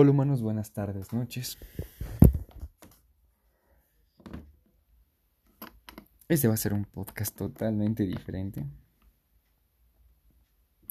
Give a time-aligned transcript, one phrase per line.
[0.00, 1.58] Hola humanos, buenas tardes, noches.
[6.28, 8.64] Este va a ser un podcast totalmente diferente.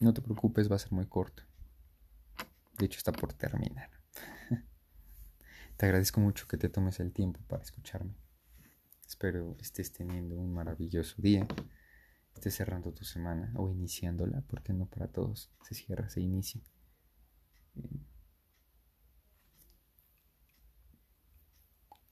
[0.01, 1.43] No te preocupes, va a ser muy corto.
[2.77, 3.89] De hecho, está por terminar.
[5.77, 8.13] te agradezco mucho que te tomes el tiempo para escucharme.
[9.07, 11.47] Espero estés teniendo un maravilloso día.
[12.35, 16.61] Estés cerrando tu semana o iniciándola, porque no para todos se cierra, se inicia.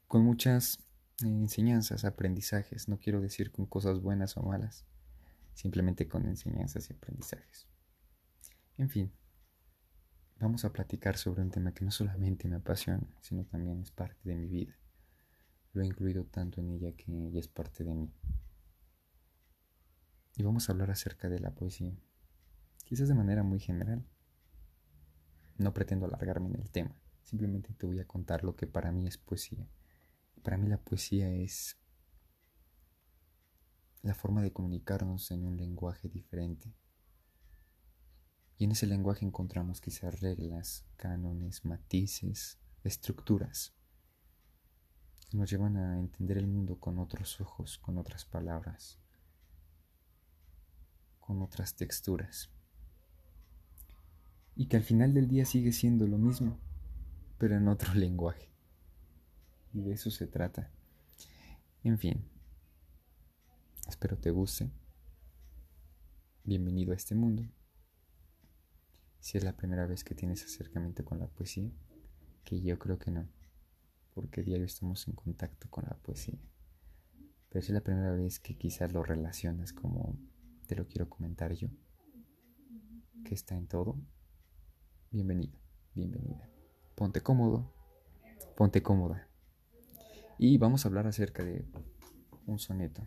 [0.07, 0.79] Con muchas
[1.23, 2.87] eh, enseñanzas, aprendizajes.
[2.87, 4.85] No quiero decir con cosas buenas o malas,
[5.53, 7.67] simplemente con enseñanzas y aprendizajes.
[8.77, 9.11] En fin,
[10.39, 14.19] vamos a platicar sobre un tema que no solamente me apasiona, sino también es parte
[14.23, 14.75] de mi vida.
[15.73, 18.13] Lo he incluido tanto en ella que ella es parte de mí.
[20.37, 21.97] Y vamos a hablar acerca de la poesía,
[22.83, 24.05] quizás de manera muy general.
[25.57, 26.93] No pretendo alargarme en el tema,
[27.23, 29.65] simplemente te voy a contar lo que para mí es poesía
[30.45, 31.75] para mí la poesía es
[34.03, 36.71] la forma de comunicarnos en un lenguaje diferente.
[38.59, 43.73] Y en ese lenguaje encontramos quizás reglas, cánones, matices, estructuras
[45.31, 48.99] que nos llevan a entender el mundo con otros ojos, con otras palabras,
[51.19, 52.51] con otras texturas.
[54.55, 56.59] Y que al final del día sigue siendo lo mismo,
[57.39, 58.54] pero en otro lenguaje.
[59.75, 60.71] Y de eso se trata.
[61.83, 62.23] En fin,
[63.89, 64.71] espero te guste.
[66.45, 67.43] Bienvenido a este mundo.
[69.19, 71.69] Si es la primera vez que tienes acercamiento con la poesía,
[72.45, 73.27] que yo creo que no,
[74.13, 76.39] porque diario estamos en contacto con la poesía.
[77.49, 80.17] Pero si es la primera vez que quizás lo relacionas como
[80.67, 81.67] te lo quiero comentar yo,
[83.25, 83.99] que está en todo,
[85.11, 85.59] bienvenido,
[85.93, 86.49] bienvenida.
[86.95, 87.73] Ponte cómodo,
[88.55, 89.24] ponte cómoda.
[90.37, 91.65] Y vamos a hablar acerca de
[92.45, 93.01] un soneto.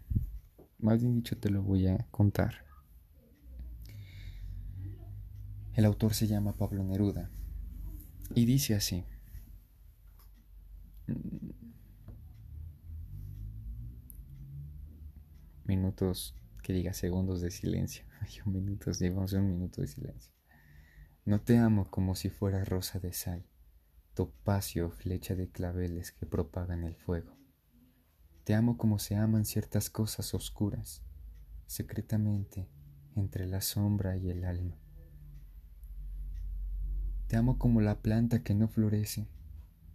[0.78, 2.64] Más bien dicho, te lo voy a contar.
[5.74, 7.30] El autor se llama Pablo Neruda
[8.34, 9.04] y dice así.
[15.64, 18.04] Minutos, que diga segundos de silencio.
[18.46, 20.32] minutos, llevamos un minuto de silencio.
[21.26, 23.44] No te amo como si fuera rosa de sal
[24.18, 27.36] topacio flecha de claveles que propagan el fuego.
[28.42, 31.04] Te amo como se aman ciertas cosas oscuras,
[31.68, 32.68] secretamente
[33.14, 34.76] entre la sombra y el alma.
[37.28, 39.28] Te amo como la planta que no florece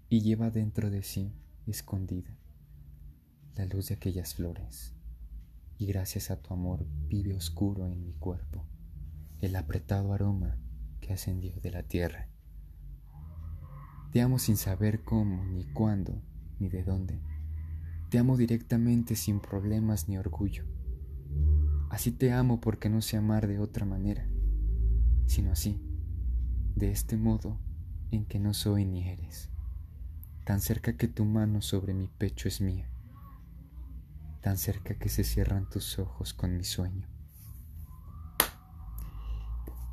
[0.07, 1.33] y lleva dentro de sí,
[1.67, 2.33] escondida,
[3.57, 4.93] la luz de aquellas flores.
[5.77, 8.65] Y gracias a tu amor vive oscuro en mi cuerpo
[9.41, 10.57] el apretado aroma
[11.01, 12.32] que ascendió de la tierra.
[14.13, 16.21] Te amo sin saber cómo, ni cuándo,
[16.59, 17.19] ni de dónde.
[18.11, 20.65] Te amo directamente sin problemas ni orgullo.
[21.89, 24.29] Así te amo porque no sé amar de otra manera,
[25.25, 25.81] sino así,
[26.75, 27.57] de este modo
[28.11, 29.49] en que no soy ni eres,
[30.45, 32.87] tan cerca que tu mano sobre mi pecho es mía,
[34.41, 37.07] tan cerca que se cierran tus ojos con mi sueño.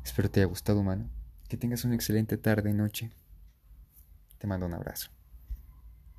[0.03, 1.09] Espero te haya gustado, mano.
[1.47, 3.11] Que tengas una excelente tarde y noche.
[4.41, 5.11] Te mando un abrazo.